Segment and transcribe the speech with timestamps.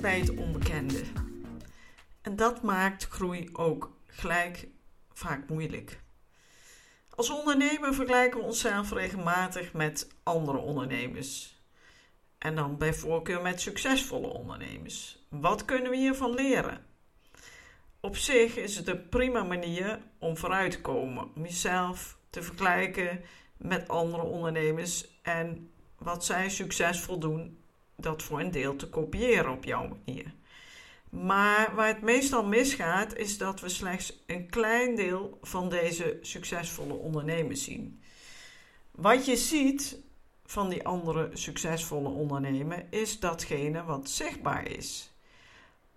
[0.00, 1.02] Bij het onbekende.
[2.22, 4.68] En dat maakt groei ook gelijk
[5.12, 6.00] vaak moeilijk.
[7.14, 11.60] Als ondernemer vergelijken we onszelf regelmatig met andere ondernemers.
[12.38, 15.26] En dan bij voorkeur met succesvolle ondernemers.
[15.28, 16.86] Wat kunnen we hiervan leren?
[18.00, 23.24] Op zich is het een prima manier om vooruit te komen, om jezelf te vergelijken
[23.56, 27.61] met andere ondernemers en wat zij succesvol doen,
[28.02, 30.34] dat voor een deel te kopiëren op jouw manier.
[31.10, 36.94] Maar waar het meestal misgaat, is dat we slechts een klein deel van deze succesvolle
[36.94, 38.00] ondernemers zien.
[38.90, 39.98] Wat je ziet
[40.44, 45.12] van die andere succesvolle ondernemer is datgene wat zichtbaar is.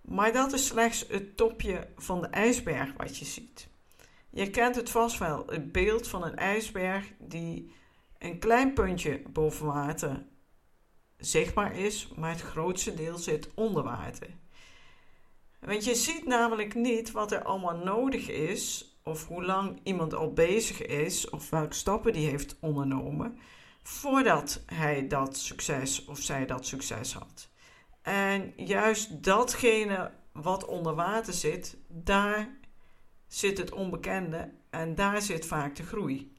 [0.02, 3.68] Maar dat is slechts het topje van de ijsberg wat je ziet.
[4.30, 7.72] Je kent het vast wel, het beeld van een ijsberg die
[8.20, 10.24] een klein puntje boven water
[11.18, 14.30] zichtbaar is, maar het grootste deel zit onder water.
[15.60, 20.34] Want je ziet namelijk niet wat er allemaal nodig is, of hoe lang iemand al
[20.34, 23.40] bezig is, of welke stappen die heeft ondernomen,
[23.84, 27.50] voordat hij dat succes of zij dat succes had.
[28.02, 32.58] En juist datgene wat onder water zit, daar
[33.28, 36.34] zit het onbekende en daar zit vaak de groei.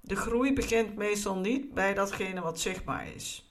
[0.00, 3.45] De groei begint meestal niet bij datgene wat zichtbaar is.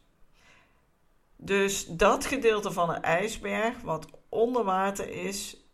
[1.37, 5.69] Dus dat gedeelte van een ijsberg wat onder water is,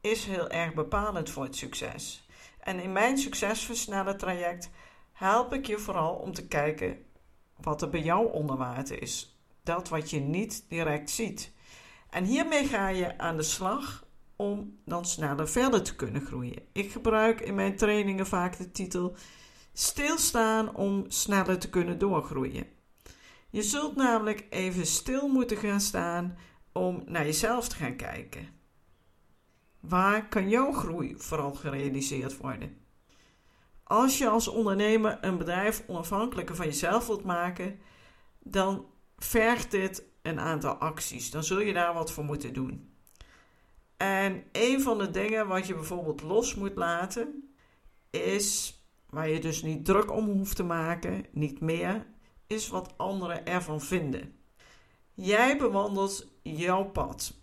[0.00, 2.26] is heel erg bepalend voor het succes.
[2.60, 4.70] En in mijn succesversnellen traject
[5.12, 6.98] help ik je vooral om te kijken
[7.56, 9.38] wat er bij jou onder water is.
[9.62, 11.52] Dat wat je niet direct ziet.
[12.10, 14.06] En hiermee ga je aan de slag
[14.36, 16.62] om dan sneller verder te kunnen groeien.
[16.72, 19.16] Ik gebruik in mijn trainingen vaak de titel
[19.72, 22.66] Stilstaan om sneller te kunnen doorgroeien.
[23.54, 26.36] Je zult namelijk even stil moeten gaan staan
[26.72, 28.48] om naar jezelf te gaan kijken.
[29.80, 32.76] Waar kan jouw groei vooral gerealiseerd worden?
[33.82, 37.78] Als je als ondernemer een bedrijf onafhankelijker van jezelf wilt maken,
[38.38, 41.30] dan vergt dit een aantal acties.
[41.30, 42.94] Dan zul je daar wat voor moeten doen.
[43.96, 47.54] En een van de dingen wat je bijvoorbeeld los moet laten,
[48.10, 48.78] is
[49.10, 52.12] waar je dus niet druk om hoeft te maken, niet meer,
[52.54, 54.38] is wat anderen ervan vinden.
[55.14, 57.34] Jij bewandelt jouw pad.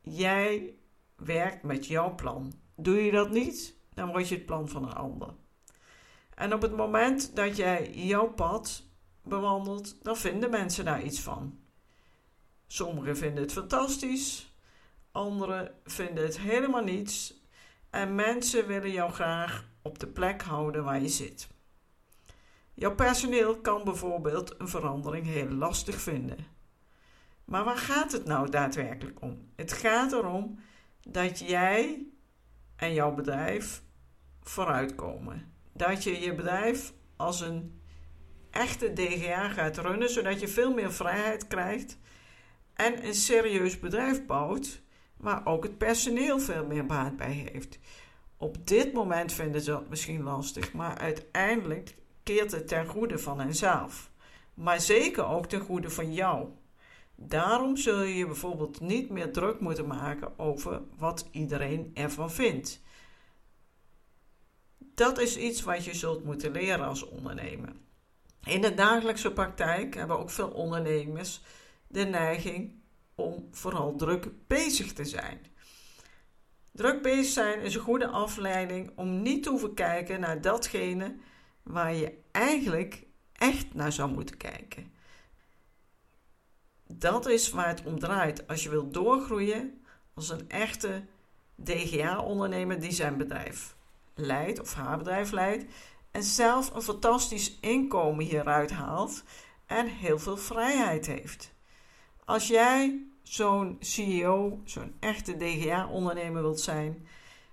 [0.00, 0.74] Jij
[1.16, 2.52] werkt met jouw plan.
[2.76, 5.34] Doe je dat niet, dan word je het plan van een ander.
[6.34, 8.82] En op het moment dat jij jouw pad
[9.22, 11.58] bewandelt, dan vinden mensen daar iets van.
[12.66, 14.54] Sommigen vinden het fantastisch,
[15.10, 17.34] anderen vinden het helemaal niets.
[17.90, 21.48] En mensen willen jou graag op de plek houden waar je zit.
[22.78, 26.46] Jouw personeel kan bijvoorbeeld een verandering heel lastig vinden.
[27.44, 29.48] Maar waar gaat het nou daadwerkelijk om?
[29.54, 30.58] Het gaat erom
[31.00, 32.06] dat jij
[32.76, 33.82] en jouw bedrijf
[34.42, 35.52] vooruitkomen.
[35.72, 37.80] Dat je je bedrijf als een
[38.50, 41.98] echte DGA gaat runnen, zodat je veel meer vrijheid krijgt
[42.74, 44.82] en een serieus bedrijf bouwt
[45.16, 47.78] waar ook het personeel veel meer baat bij heeft.
[48.36, 51.94] Op dit moment vinden ze dat misschien lastig, maar uiteindelijk
[52.26, 54.10] keert het ten goede van henzelf.
[54.54, 56.48] Maar zeker ook ten goede van jou.
[57.14, 62.82] Daarom zul je je bijvoorbeeld niet meer druk moeten maken over wat iedereen ervan vindt.
[64.78, 67.72] Dat is iets wat je zult moeten leren als ondernemer.
[68.44, 71.42] In de dagelijkse praktijk hebben ook veel ondernemers
[71.88, 72.74] de neiging
[73.14, 75.40] om vooral druk bezig te zijn.
[76.72, 81.16] Druk bezig zijn is een goede afleiding om niet te hoeven kijken naar datgene
[81.66, 84.92] waar je eigenlijk echt naar zou moeten kijken.
[86.86, 89.80] Dat is waar het om draait als je wilt doorgroeien
[90.14, 91.04] als een echte
[91.54, 93.76] DGA-ondernemer die zijn bedrijf
[94.14, 95.64] leidt of haar bedrijf leidt
[96.10, 99.22] en zelf een fantastisch inkomen hieruit haalt
[99.66, 101.54] en heel veel vrijheid heeft.
[102.24, 107.06] Als jij zo'n CEO, zo'n echte DGA-ondernemer wilt zijn,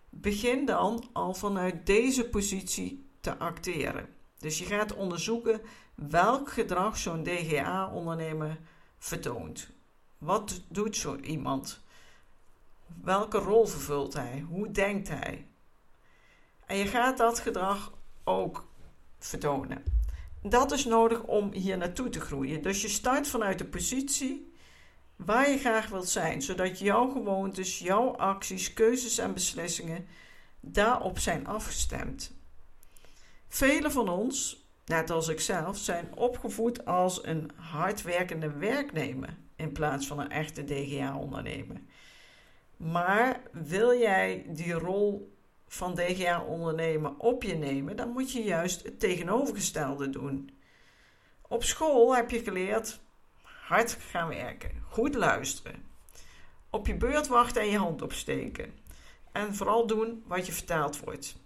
[0.09, 4.07] begin dan al vanuit deze positie te acteren.
[4.37, 5.61] Dus je gaat onderzoeken
[5.95, 8.59] welk gedrag zo'n DGA-ondernemer
[8.97, 9.69] vertoont.
[10.17, 11.81] Wat doet zo iemand?
[13.01, 14.45] Welke rol vervult hij?
[14.49, 15.47] Hoe denkt hij?
[16.65, 17.93] En je gaat dat gedrag
[18.23, 18.67] ook
[19.19, 19.83] vertonen.
[20.41, 22.61] Dat is nodig om hier naartoe te groeien.
[22.61, 24.53] Dus je start vanuit de positie
[25.15, 30.07] waar je graag wilt zijn, zodat jouw gewoontes, jouw acties, keuzes en beslissingen
[30.59, 32.42] daarop zijn afgestemd.
[33.53, 40.19] Velen van ons, net als ikzelf, zijn opgevoed als een hardwerkende werknemer in plaats van
[40.19, 41.81] een echte DGA-ondernemer.
[42.77, 45.35] Maar wil jij die rol
[45.67, 50.59] van DGA-ondernemer op je nemen, dan moet je juist het tegenovergestelde doen.
[51.41, 52.99] Op school heb je geleerd
[53.41, 55.85] hard gaan werken, goed luisteren,
[56.69, 58.73] op je beurt wachten en je hand opsteken.
[59.31, 61.41] En vooral doen wat je vertaald wordt.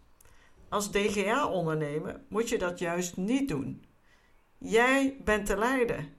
[0.70, 3.86] Als DGA-ondernemer moet je dat juist niet doen.
[4.58, 6.10] Jij bent de leider.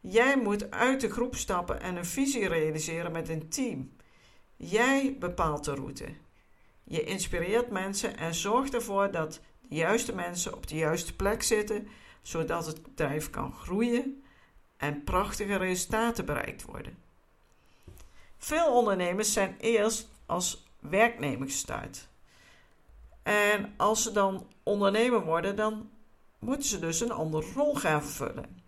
[0.00, 3.92] Jij moet uit de groep stappen en een visie realiseren met een team.
[4.56, 6.14] Jij bepaalt de route.
[6.84, 11.88] Je inspireert mensen en zorgt ervoor dat de juiste mensen op de juiste plek zitten,
[12.22, 14.22] zodat het bedrijf kan groeien
[14.76, 16.98] en prachtige resultaten bereikt worden.
[18.38, 22.08] Veel ondernemers zijn eerst als werknemer gestart.
[23.26, 25.90] En als ze dan ondernemer worden, dan
[26.38, 28.62] moeten ze dus een andere rol gaan vervullen.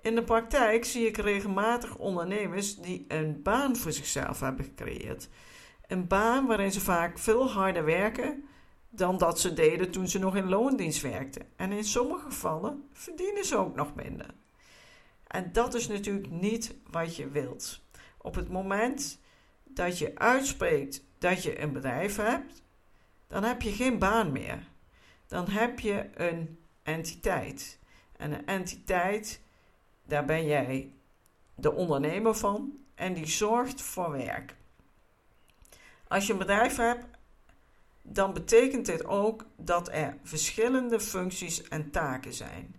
[0.00, 5.28] In de praktijk zie ik regelmatig ondernemers die een baan voor zichzelf hebben gecreëerd.
[5.86, 8.44] Een baan waarin ze vaak veel harder werken
[8.88, 11.46] dan dat ze deden toen ze nog in loondienst werkten.
[11.56, 14.34] En in sommige gevallen verdienen ze ook nog minder.
[15.26, 17.82] En dat is natuurlijk niet wat je wilt.
[18.18, 19.20] Op het moment
[19.64, 22.62] dat je uitspreekt dat je een bedrijf hebt,
[23.28, 24.58] dan heb je geen baan meer.
[25.26, 27.78] Dan heb je een entiteit.
[28.16, 29.40] En een entiteit,
[30.04, 30.92] daar ben jij
[31.54, 34.56] de ondernemer van en die zorgt voor werk.
[36.08, 37.06] Als je een bedrijf hebt,
[38.02, 42.76] dan betekent dit ook dat er verschillende functies en taken zijn.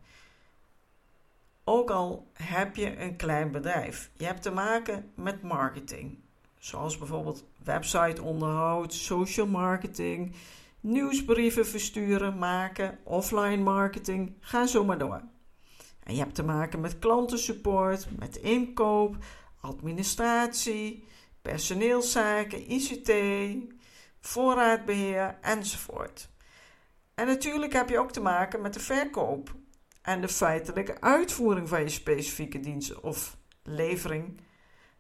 [1.64, 6.18] Ook al heb je een klein bedrijf, je hebt te maken met marketing,
[6.60, 10.36] zoals bijvoorbeeld websiteonderhoud, social marketing,
[10.80, 15.22] nieuwsbrieven versturen, maken, offline marketing, ga zo maar door.
[16.04, 19.18] En je hebt te maken met klantensupport, met inkoop,
[19.62, 21.04] administratie,
[21.42, 23.12] personeelszaken, ICT,
[24.20, 26.30] voorraadbeheer enzovoort.
[27.16, 29.56] En natuurlijk heb je ook te maken met de verkoop
[30.02, 34.42] en de feitelijke uitvoering van je specifieke dienst of levering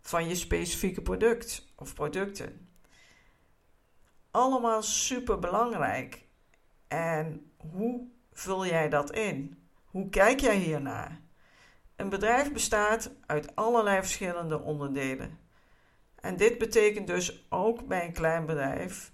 [0.01, 2.69] van je specifieke product of producten.
[4.31, 6.25] Allemaal super belangrijk.
[6.87, 9.63] En hoe vul jij dat in?
[9.85, 11.21] Hoe kijk jij hiernaar?
[11.95, 15.39] Een bedrijf bestaat uit allerlei verschillende onderdelen.
[16.15, 19.11] En dit betekent dus ook bij een klein bedrijf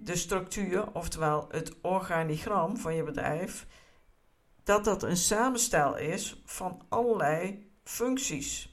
[0.00, 3.66] de structuur, oftewel het organigram van je bedrijf,
[4.62, 8.67] dat dat een samenstel is van allerlei functies.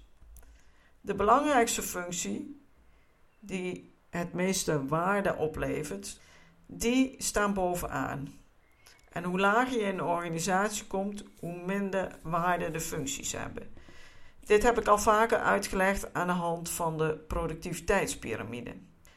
[1.06, 2.62] De belangrijkste functie
[3.40, 6.20] die het meeste waarde oplevert,
[6.66, 8.28] die staan bovenaan.
[9.10, 13.74] En hoe lager je in de organisatie komt, hoe minder waarde de functies hebben.
[14.40, 18.76] Dit heb ik al vaker uitgelegd aan de hand van de productiviteitspyramide.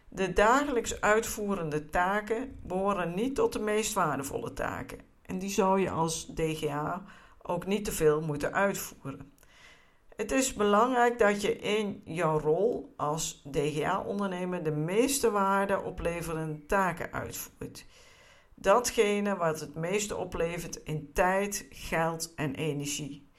[0.09, 5.00] De dagelijks uitvoerende taken behoren niet tot de meest waardevolle taken.
[5.23, 7.04] En die zou je als DGA
[7.42, 9.37] ook niet te veel moeten uitvoeren.
[10.19, 17.13] Het is belangrijk dat je in jouw rol als DGA-ondernemer de meeste waarde opleverende taken
[17.13, 17.85] uitvoert.
[18.55, 23.31] Datgene wat het meeste oplevert in tijd, geld en energie.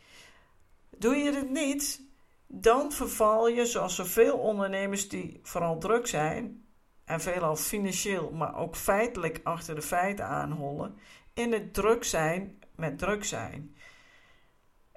[0.98, 2.02] Doe je dit niet,
[2.48, 6.66] dan verval je, zoals zoveel ondernemers die vooral druk zijn,
[7.06, 10.98] en veelal financieel, maar ook feitelijk achter de feiten aanhollen,
[11.34, 13.76] in het druk zijn met druk zijn.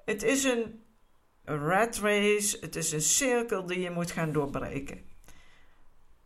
[0.05, 0.82] Het is een
[1.43, 5.01] rat race, het is een cirkel die je moet gaan doorbreken.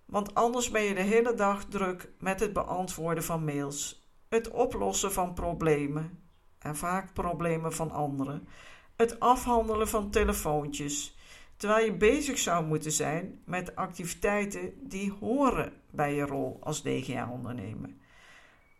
[0.05, 5.13] Want anders ben je de hele dag druk met het beantwoorden van mails, het oplossen
[5.13, 6.19] van problemen
[6.59, 8.47] en vaak problemen van anderen
[8.97, 11.17] het afhandelen van telefoontjes,
[11.57, 17.89] terwijl je bezig zou moeten zijn met activiteiten die horen bij je rol als DGA-ondernemer.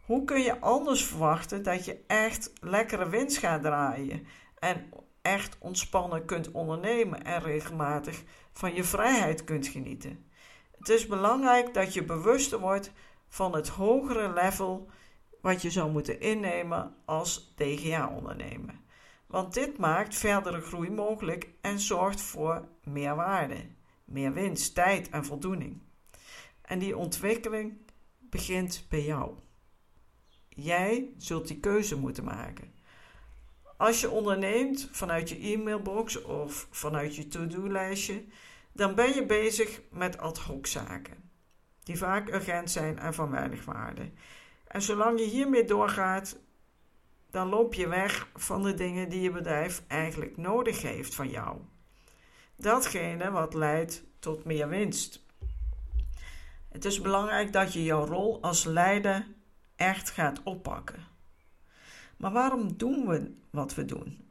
[0.06, 4.28] Hoe kun je anders verwachten dat je echt lekkere winst gaat draaien
[4.60, 4.90] en
[5.28, 10.26] echt ontspannen kunt ondernemen en regelmatig van je vrijheid kunt genieten?
[10.78, 12.92] Het is belangrijk dat je bewuster wordt
[13.28, 14.90] van het hogere level
[15.42, 18.74] wat je zou moeten innemen als DGA-ondernemer.
[19.28, 23.66] Want dit maakt verdere groei mogelijk en zorgt voor meer waarde,
[24.06, 25.82] meer winst, tijd en voldoening.
[26.62, 27.78] En die ontwikkeling
[28.20, 29.32] begint bij jou.
[30.50, 32.77] Jij zult die keuze moeten maken.
[33.78, 38.24] Als je onderneemt vanuit je e-mailbox of vanuit je to-do-lijstje,
[38.72, 41.32] dan ben je bezig met ad hoc zaken,
[41.84, 44.12] die vaak urgent zijn en van weinig waarde.
[44.68, 46.38] En zolang je hiermee doorgaat,
[47.30, 51.58] dan loop je weg van de dingen die je bedrijf eigenlijk nodig heeft van jou.
[52.56, 55.26] Datgene wat leidt tot meer winst.
[56.70, 59.28] Het is belangrijk dat je jouw rol als leider
[59.76, 61.17] echt gaat oppakken.
[62.18, 64.26] Maar waarom doen we wat we doen?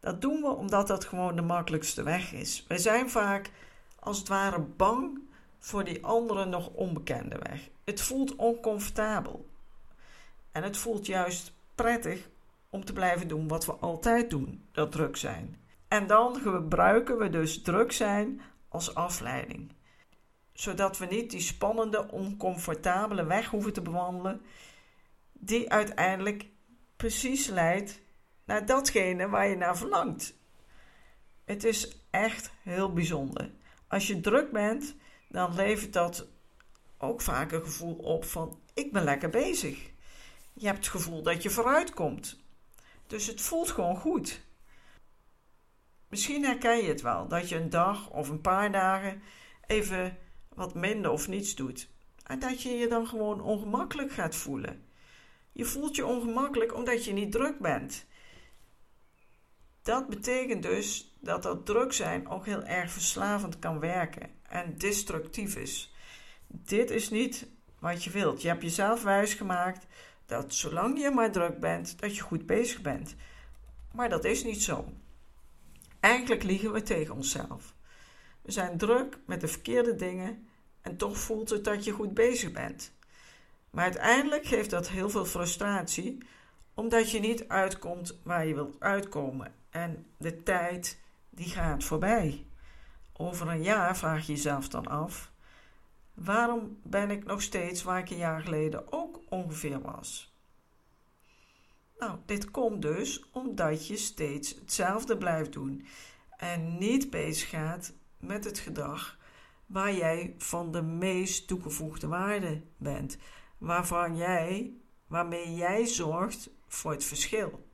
[0.00, 2.64] Dat doen we omdat dat gewoon de makkelijkste weg is.
[2.68, 3.50] Wij zijn vaak
[3.98, 5.18] als het ware bang
[5.58, 7.68] voor die andere nog onbekende weg.
[7.84, 9.46] Het voelt oncomfortabel.
[10.52, 12.28] En het voelt juist prettig
[12.70, 15.60] om te blijven doen wat we altijd doen, dat druk zijn.
[15.88, 19.72] En dan gebruiken we dus druk zijn als afleiding.
[20.52, 24.42] Zodat we niet die spannende, oncomfortabele weg hoeven te bewandelen,
[25.32, 26.46] die uiteindelijk
[27.04, 28.00] precies leidt
[28.44, 30.34] naar datgene waar je naar verlangt.
[31.44, 33.50] Het is echt heel bijzonder.
[33.88, 34.96] Als je druk bent,
[35.28, 36.26] dan levert dat
[36.98, 39.90] ook vaak een gevoel op van ik ben lekker bezig.
[40.52, 42.40] Je hebt het gevoel dat je vooruit komt.
[43.06, 44.40] Dus het voelt gewoon goed.
[46.08, 49.22] Misschien herken je het wel dat je een dag of een paar dagen
[49.66, 50.18] even
[50.48, 51.88] wat minder of niets doet.
[52.22, 54.92] En dat je je dan gewoon ongemakkelijk gaat voelen.
[55.54, 58.06] Je voelt je ongemakkelijk omdat je niet druk bent.
[59.82, 65.56] Dat betekent dus dat dat druk zijn ook heel erg verslavend kan werken en destructief
[65.56, 65.94] is.
[66.46, 67.46] Dit is niet
[67.78, 68.42] wat je wilt.
[68.42, 69.86] Je hebt jezelf wijsgemaakt
[70.26, 73.14] dat zolang je maar druk bent, dat je goed bezig bent.
[73.92, 74.84] Maar dat is niet zo.
[76.00, 77.74] Eigenlijk liegen we tegen onszelf.
[78.42, 80.48] We zijn druk met de verkeerde dingen
[80.80, 82.92] en toch voelt het dat je goed bezig bent.
[83.74, 86.18] Maar uiteindelijk geeft dat heel veel frustratie,
[86.74, 89.54] omdat je niet uitkomt waar je wilt uitkomen.
[89.70, 91.00] En de tijd
[91.30, 92.46] die gaat voorbij.
[93.12, 95.32] Over een jaar vraag je jezelf dan af:
[96.14, 100.34] waarom ben ik nog steeds waar ik een jaar geleden ook ongeveer was?
[101.98, 105.86] Nou, dit komt dus omdat je steeds hetzelfde blijft doen
[106.36, 109.18] en niet bezig gaat met het gedrag
[109.66, 113.18] waar jij van de meest toegevoegde waarde bent,
[113.64, 114.72] waarvan jij,
[115.06, 117.68] waarmee jij zorgt voor het verschil.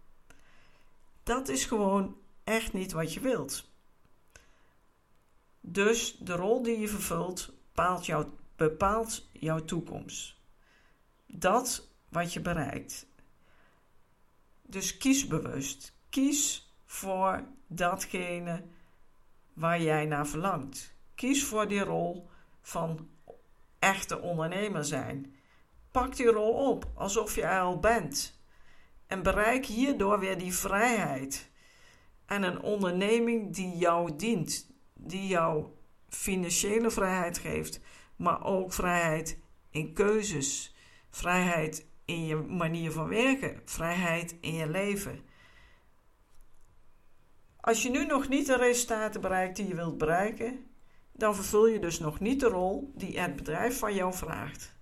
[1.23, 3.71] Dat is gewoon echt niet wat je wilt.
[5.61, 10.37] Dus de rol die je vervult bepaalt, jou, bepaalt jouw toekomst.
[11.27, 13.07] Dat wat je bereikt.
[14.63, 15.93] Dus kies bewust.
[16.09, 18.65] Kies voor datgene
[19.53, 20.95] waar jij naar verlangt.
[21.15, 22.29] Kies voor die rol
[22.61, 23.09] van
[23.79, 25.35] echte ondernemer zijn.
[25.91, 28.41] Pak die rol op alsof je er al bent.
[29.07, 31.51] En bereik hierdoor weer die vrijheid.
[32.27, 35.67] En een onderneming die jou dient, die jou
[36.09, 37.81] financiële vrijheid geeft,
[38.17, 39.39] maar ook vrijheid
[39.71, 40.75] in keuzes,
[41.11, 45.21] vrijheid in je manier van werken, vrijheid in je leven.
[47.61, 50.67] Als je nu nog niet de resultaten bereikt die je wilt bereiken,
[51.13, 54.80] dan vervul je dus nog niet de rol die het bedrijf van jou vraagt.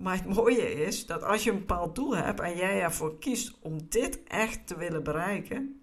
[0.00, 3.58] Maar het mooie is dat als je een bepaald doel hebt en jij ervoor kiest
[3.60, 5.82] om dit echt te willen bereiken,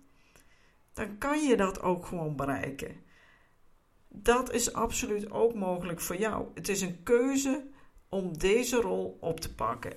[0.93, 2.95] dan kan je dat ook gewoon bereiken.
[4.07, 6.47] Dat is absoluut ook mogelijk voor jou.
[6.53, 7.67] Het is een keuze
[8.09, 9.93] om deze rol op te pakken.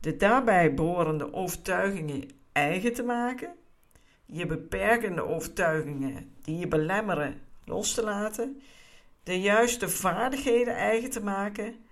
[0.00, 3.54] De daarbij behorende overtuigingen eigen te maken,
[4.24, 8.62] je beperkende overtuigingen die je belemmeren los te laten,
[9.22, 11.84] de juiste vaardigheden eigen te maken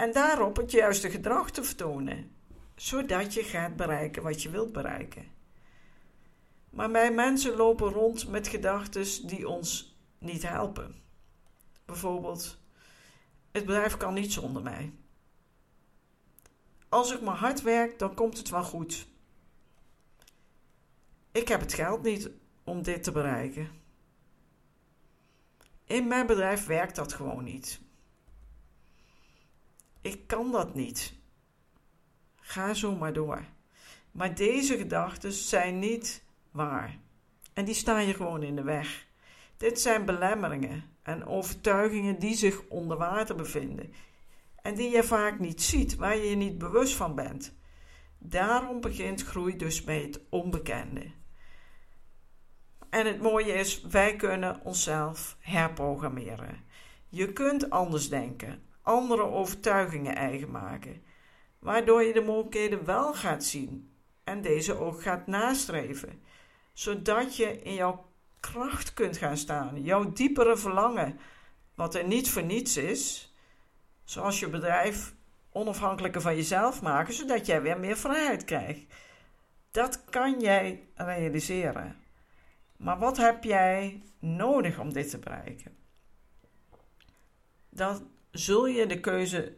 [0.00, 2.36] en daarop het juiste gedrag te vertonen,
[2.74, 5.24] zodat je gaat bereiken wat je wilt bereiken.
[6.70, 11.02] Maar wij mensen lopen rond met gedachten die ons niet helpen.
[11.84, 12.58] Bijvoorbeeld,
[13.50, 14.92] het bedrijf kan niet zonder mij.
[16.88, 19.06] Als ik maar hard werk, dan komt het wel goed.
[21.32, 22.30] Ik heb het geld niet
[22.64, 23.68] om dit te bereiken.
[25.84, 27.80] In mijn bedrijf werkt dat gewoon niet.
[30.00, 31.14] Ik kan dat niet.
[32.36, 33.44] Ga zo maar door.
[34.10, 36.98] Maar deze gedachten zijn niet waar.
[37.52, 39.06] En die staan je gewoon in de weg.
[39.56, 43.92] Dit zijn belemmeringen en overtuigingen die zich onder water bevinden.
[44.62, 47.54] En die je vaak niet ziet, waar je je niet bewust van bent.
[48.18, 51.10] Daarom begint groei dus bij het onbekende.
[52.90, 56.64] En het mooie is, wij kunnen onszelf herprogrammeren.
[57.08, 61.02] Je kunt anders denken, andere overtuigingen eigen maken,
[61.58, 63.90] waardoor je de mogelijkheden wel gaat zien
[64.24, 66.22] en deze ook gaat nastreven,
[66.72, 68.08] zodat je in jouw
[68.40, 71.18] kracht kunt gaan staan, jouw diepere verlangen,
[71.74, 73.34] wat er niet voor niets is,
[74.04, 75.14] zoals je bedrijf
[75.52, 78.94] onafhankelijker van jezelf maken, zodat jij weer meer vrijheid krijgt.
[79.70, 81.96] Dat kan jij realiseren.
[82.76, 85.76] Maar wat heb jij nodig om dit te bereiken?
[87.68, 89.56] Dan zul je de keuze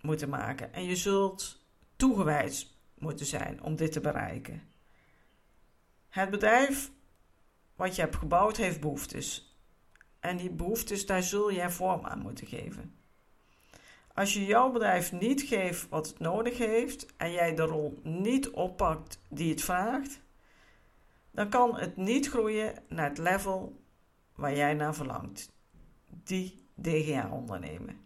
[0.00, 1.62] moeten maken en je zult
[1.96, 2.66] toegewijd
[2.98, 4.62] moeten zijn om dit te bereiken.
[6.08, 6.90] Het bedrijf
[7.76, 9.56] wat je hebt gebouwd heeft behoeftes.
[10.20, 12.94] En die behoeftes, daar zul jij vorm aan moeten geven.
[14.14, 18.50] Als je jouw bedrijf niet geeft wat het nodig heeft en jij de rol niet
[18.50, 20.20] oppakt die het vraagt,
[21.30, 23.80] dan kan het niet groeien naar het level
[24.34, 25.52] waar jij naar verlangt.
[26.06, 28.03] Die DGA ondernemen.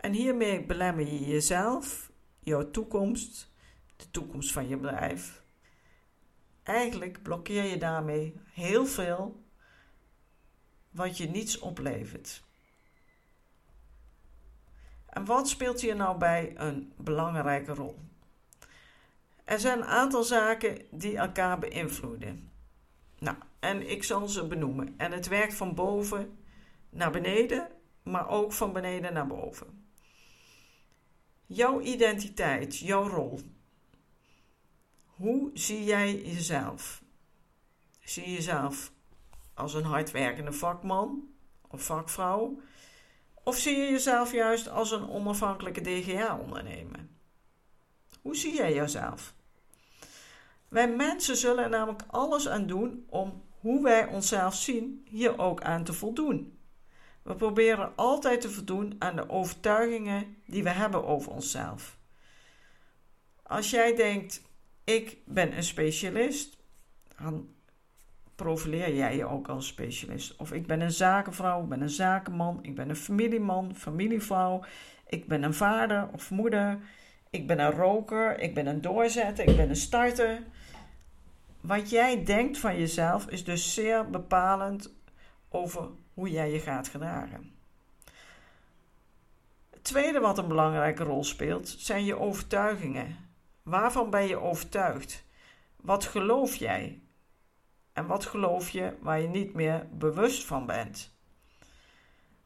[0.00, 3.50] En hiermee belemmer je jezelf, jouw toekomst,
[3.96, 5.42] de toekomst van je bedrijf.
[6.62, 9.42] Eigenlijk blokkeer je daarmee heel veel
[10.90, 12.42] wat je niets oplevert.
[15.06, 17.98] En wat speelt hier nou bij een belangrijke rol?
[19.44, 22.50] Er zijn een aantal zaken die elkaar beïnvloeden.
[23.18, 24.94] Nou, en ik zal ze benoemen.
[24.96, 26.38] En het werkt van boven
[26.90, 27.68] naar beneden,
[28.02, 29.87] maar ook van beneden naar boven.
[31.50, 33.40] Jouw identiteit, jouw rol.
[35.04, 37.02] Hoe zie jij jezelf?
[38.00, 38.92] Zie je jezelf
[39.54, 41.28] als een hardwerkende vakman
[41.68, 42.60] of vakvrouw?
[43.44, 47.06] Of zie je jezelf juist als een onafhankelijke DGA-ondernemer?
[48.22, 49.34] Hoe zie jij jezelf?
[50.68, 55.62] Wij mensen zullen er namelijk alles aan doen om hoe wij onszelf zien hier ook
[55.62, 56.57] aan te voldoen.
[57.28, 61.98] We proberen altijd te voldoen aan de overtuigingen die we hebben over onszelf.
[63.42, 64.42] Als jij denkt,
[64.84, 66.56] ik ben een specialist,
[67.18, 67.48] dan
[68.34, 70.36] profileer jij je ook als specialist.
[70.36, 74.64] Of ik ben een zakenvrouw, ik ben een zakenman, ik ben een familieman, familievrouw,
[75.06, 76.78] ik ben een vader of moeder,
[77.30, 80.42] ik ben een roker, ik ben een doorzetter, ik ben een starter.
[81.60, 84.94] Wat jij denkt van jezelf is dus zeer bepalend
[85.48, 85.88] over
[86.18, 87.50] hoe jij je gaat gedragen.
[89.70, 93.16] Het tweede wat een belangrijke rol speelt zijn je overtuigingen.
[93.62, 95.24] Waarvan ben je overtuigd?
[95.76, 97.00] Wat geloof jij?
[97.92, 101.12] En wat geloof je waar je niet meer bewust van bent?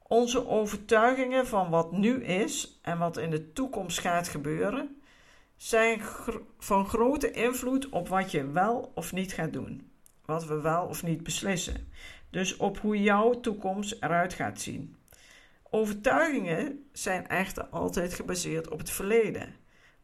[0.02, 5.02] Onze overtuigingen van wat nu is en wat in de toekomst gaat gebeuren,
[5.56, 6.00] zijn
[6.58, 9.90] van grote invloed op wat je wel of niet gaat doen.
[10.24, 11.90] Wat we wel of niet beslissen.
[12.32, 14.96] Dus op hoe jouw toekomst eruit gaat zien.
[15.70, 19.54] Overtuigingen zijn echter altijd gebaseerd op het verleden.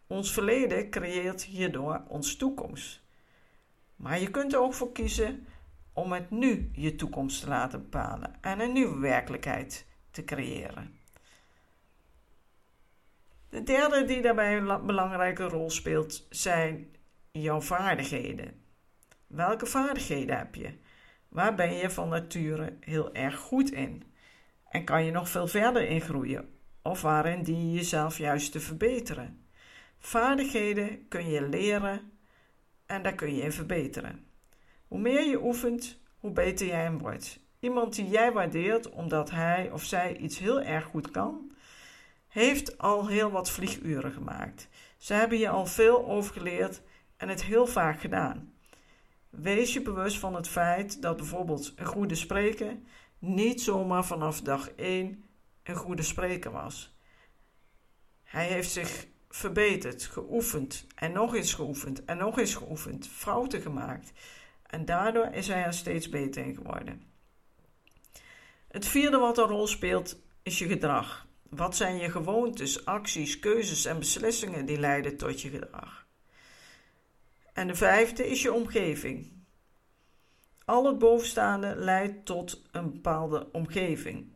[0.06, 3.02] Ons verleden creëert hierdoor onze toekomst.
[3.96, 5.46] Maar je kunt er ook voor kiezen
[5.92, 10.98] om het nu je toekomst te laten bepalen en een nieuwe werkelijkheid te creëren.
[13.48, 16.96] De derde die daarbij een belangrijke rol speelt zijn
[17.30, 18.62] jouw vaardigheden.
[19.26, 20.72] Welke vaardigheden heb je?
[21.28, 24.02] Waar ben je van nature heel erg goed in?
[24.68, 26.48] En kan je nog veel verder in groeien?
[26.82, 29.46] Of waarin dien je jezelf juist te verbeteren?
[29.98, 32.12] Vaardigheden kun je leren
[32.86, 34.26] en daar kun je in verbeteren.
[34.86, 37.40] Hoe meer je oefent, hoe beter jij hem wordt.
[37.60, 41.52] Iemand die jij waardeert omdat hij of zij iets heel erg goed kan,
[42.28, 44.68] heeft al heel wat vlieguren gemaakt.
[44.96, 46.82] Ze hebben je al veel overgeleerd
[47.16, 48.52] en het heel vaak gedaan.
[49.30, 52.76] Wees je bewust van het feit dat bijvoorbeeld een goede spreker
[53.18, 55.24] niet zomaar vanaf dag 1
[55.62, 56.96] een goede spreker was.
[58.24, 64.12] Hij heeft zich verbeterd, geoefend en nog eens geoefend en nog eens geoefend, fouten gemaakt.
[64.62, 67.02] En daardoor is hij er steeds beter in geworden.
[68.68, 71.26] Het vierde wat een rol speelt is je gedrag.
[71.42, 76.06] Wat zijn je gewoontes, acties, keuzes en beslissingen die leiden tot je gedrag?
[77.58, 79.32] En de vijfde is je omgeving.
[80.64, 84.32] Al het bovenstaande leidt tot een bepaalde omgeving,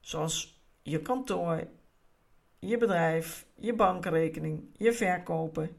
[0.00, 1.66] zoals je kantoor,
[2.58, 5.76] je bedrijf, je bankrekening, je verkopen.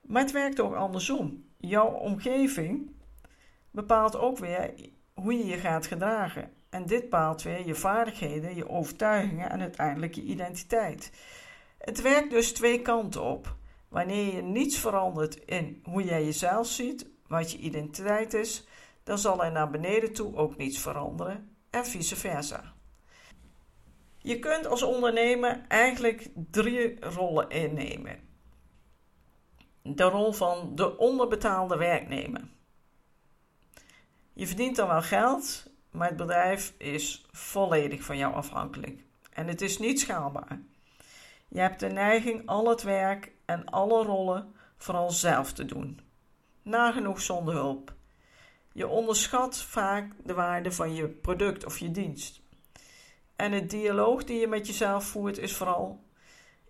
[0.00, 1.44] Maar het werkt ook andersom.
[1.58, 2.90] Jouw omgeving
[3.70, 4.74] bepaalt ook weer
[5.14, 6.52] hoe je je gaat gedragen.
[6.70, 11.10] En dit bepaalt weer je vaardigheden, je overtuigingen en uiteindelijk je identiteit.
[11.78, 13.56] Het werkt dus twee kanten op.
[13.88, 18.66] Wanneer je niets verandert in hoe jij jezelf ziet, wat je identiteit is,
[19.04, 22.74] dan zal er naar beneden toe ook niets veranderen en vice versa.
[24.18, 28.18] Je kunt als ondernemer eigenlijk drie rollen innemen.
[29.82, 32.48] De rol van de onderbetaalde werknemer.
[34.32, 39.04] Je verdient dan wel geld, maar het bedrijf is volledig van jou afhankelijk.
[39.32, 40.60] En het is niet schaalbaar.
[41.48, 46.00] Je hebt de neiging al het werk en alle rollen vooral zelf te doen.
[46.62, 47.94] Nagenoeg zonder hulp.
[48.72, 52.40] Je onderschat vaak de waarde van je product of je dienst.
[53.36, 56.04] En het dialoog die je met jezelf voert is vooral: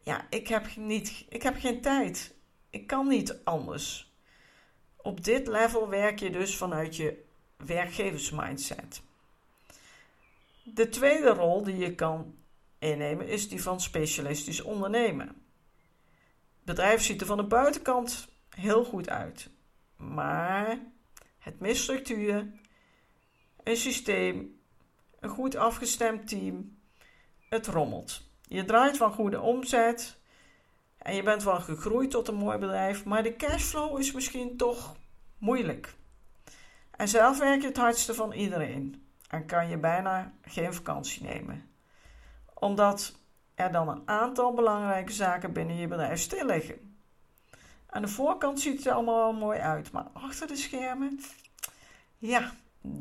[0.03, 2.35] ja, ik heb, niet, ik heb geen tijd.
[2.71, 4.15] Ik kan niet anders.
[4.97, 7.25] Op dit level werk je dus vanuit je
[7.57, 9.03] werkgeversmindset.
[10.63, 12.35] De tweede rol die je kan
[12.79, 15.46] innemen is die van specialistisch ondernemen.
[16.67, 19.51] Bedrijf ziet er van de buitenkant heel goed uit,
[19.97, 20.79] maar
[21.39, 22.47] het mist structuur,
[23.63, 24.61] een systeem,
[25.21, 26.79] een goed afgestemd team.
[27.49, 28.23] Het rommelt.
[28.49, 30.19] Je draait van goede omzet
[30.99, 34.97] en je bent wel gegroeid tot een mooi bedrijf, maar de cashflow is misschien toch
[35.39, 35.95] moeilijk.
[36.91, 41.71] En zelf werk je het hardste van iedereen en kan je bijna geen vakantie nemen.
[42.55, 43.15] Omdat
[43.57, 46.97] er dan een aantal belangrijke zaken binnen je bedrijf stil liggen.
[47.87, 51.21] Aan de voorkant ziet het er allemaal wel mooi uit, maar achter de schermen,
[52.19, 52.53] ja,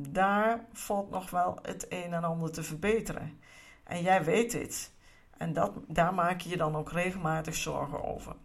[0.09, 3.39] daar valt nog wel het een en ander te verbeteren.
[3.83, 4.93] En jij weet dit.
[5.37, 8.35] En dat, daar maak je je dan ook regelmatig zorgen over.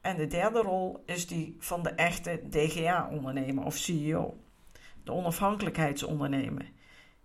[0.00, 4.36] En de derde rol is die van de echte DGA-ondernemer of CEO,
[5.04, 6.72] de onafhankelijkheidsondernemer.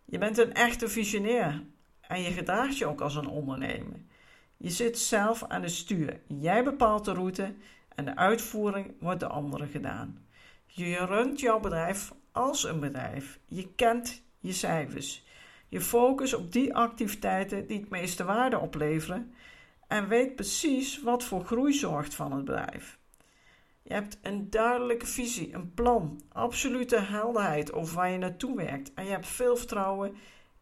[0.06, 1.64] Je bent een echte visionair
[2.10, 4.00] en je gedraagt je ook als een ondernemer.
[4.58, 6.22] Je zit zelf aan het stuur.
[6.28, 7.56] Jij bepaalt de route
[7.96, 10.28] en de uitvoering wordt door anderen gedaan.
[10.66, 13.40] Je runt jouw bedrijf als een bedrijf.
[13.46, 15.26] Je kent je cijfers.
[15.68, 19.34] Je focust op die activiteiten die het meeste waarde opleveren
[19.88, 23.00] en weet precies wat voor groei zorgt van het bedrijf.
[23.82, 29.04] Je hebt een duidelijke visie, een plan, absolute helderheid over waar je naartoe werkt en
[29.06, 30.16] je hebt veel vertrouwen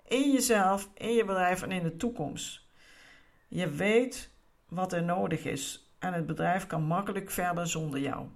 [0.08, 2.66] in jezelf, in je bedrijf en in de toekomst.
[3.48, 4.30] Je weet
[4.68, 8.28] wat er nodig is en het bedrijf kan makkelijk verder zonder jou.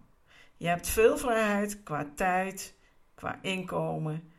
[0.58, 2.76] Je hebt veel vrijheid qua tijd,
[3.16, 4.32] qua inkomen.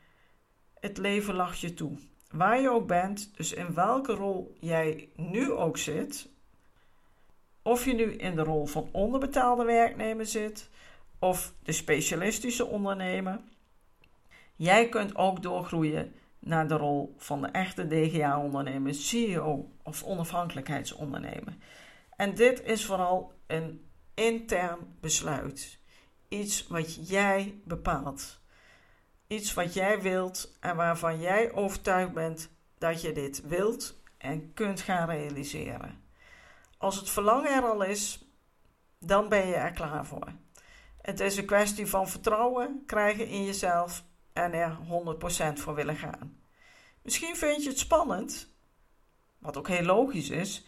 [0.81, 1.99] Het leven lacht je toe.
[2.31, 6.29] Waar je ook bent, dus in welke rol jij nu ook zit,
[7.63, 10.71] of je nu in de rol van onderbetaalde werknemer zit
[11.19, 13.41] of de specialistische ondernemer,
[14.57, 21.57] jij kunt ook doorgroeien naar de rol van de echte DGA-ondernemer, CEO of onafhankelijkheidsondernemer.
[22.17, 25.79] En dit is vooral een intern besluit.
[26.29, 28.41] Iets wat jij bepaalt.
[29.27, 34.81] Iets wat jij wilt en waarvan jij overtuigd bent dat je dit wilt en kunt
[34.81, 36.05] gaan realiseren.
[36.79, 38.25] Als het verlangen er al is,
[38.99, 40.33] dan ben je er klaar voor.
[41.03, 44.79] Het is een kwestie van vertrouwen krijgen in jezelf en er
[45.57, 46.41] 100% voor willen gaan.
[47.03, 48.49] Misschien vind je het spannend,
[49.39, 50.67] wat ook heel logisch is,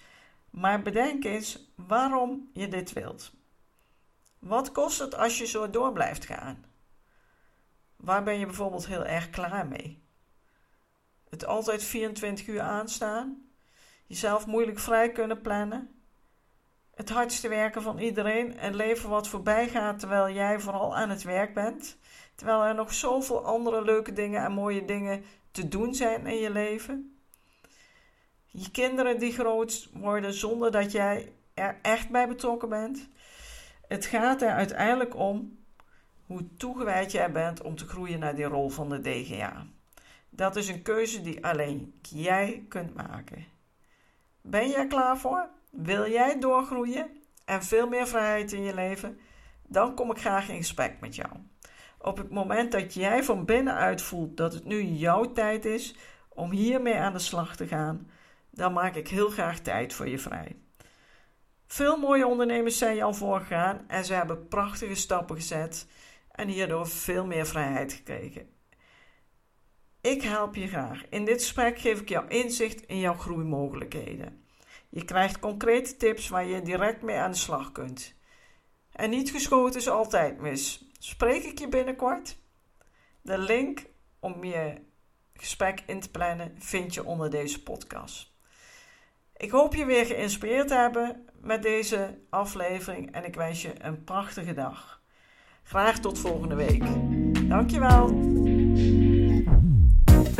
[0.50, 3.32] maar bedenk eens waarom je dit wilt.
[4.38, 6.64] Wat kost het als je zo door blijft gaan?
[7.96, 10.02] Waar ben je bijvoorbeeld heel erg klaar mee?
[11.28, 13.48] Het altijd 24 uur aanstaan?
[14.06, 15.94] Jezelf moeilijk vrij kunnen plannen?
[16.94, 21.22] Het hardste werken van iedereen en leven wat voorbij gaat terwijl jij vooral aan het
[21.22, 21.98] werk bent?
[22.34, 26.50] Terwijl er nog zoveel andere leuke dingen en mooie dingen te doen zijn in je
[26.50, 27.18] leven?
[28.44, 33.08] Je kinderen die groot worden zonder dat jij er echt bij betrokken bent?
[33.88, 35.58] Het gaat er uiteindelijk om
[36.26, 39.66] hoe toegewijd jij bent om te groeien naar die rol van de DGA.
[40.30, 43.44] Dat is een keuze die alleen jij kunt maken.
[44.40, 45.48] Ben er klaar voor?
[45.70, 47.10] Wil jij doorgroeien
[47.44, 49.18] en veel meer vrijheid in je leven?
[49.62, 51.30] Dan kom ik graag in gesprek met jou.
[52.04, 55.94] Op het moment dat jij van binnenuit voelt dat het nu jouw tijd is
[56.28, 58.10] om hiermee aan de slag te gaan,
[58.50, 60.56] dan maak ik heel graag tijd voor je vrij.
[61.66, 65.86] Veel mooie ondernemers zijn je al voorgegaan en ze hebben prachtige stappen gezet
[66.30, 68.48] en hierdoor veel meer vrijheid gekregen.
[70.00, 71.08] Ik help je graag.
[71.08, 74.44] In dit gesprek geef ik jou inzicht in jouw groeimogelijkheden.
[74.88, 78.14] Je krijgt concrete tips waar je direct mee aan de slag kunt.
[78.92, 80.92] En niet geschoten is altijd mis.
[81.04, 82.36] Spreek ik je binnenkort?
[83.22, 83.86] De link
[84.20, 84.74] om je
[85.34, 88.32] gesprek in te plannen vind je onder deze podcast.
[89.36, 91.28] Ik hoop je weer geïnspireerd te hebben.
[91.40, 95.02] met deze aflevering en ik wens je een prachtige dag.
[95.62, 96.84] Graag tot volgende week.
[97.48, 98.08] Dankjewel.